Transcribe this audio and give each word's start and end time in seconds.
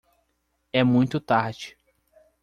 É 0.73 0.83
muito 0.83 1.19
tarde 1.19 1.77